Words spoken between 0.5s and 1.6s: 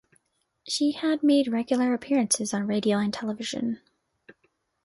She had made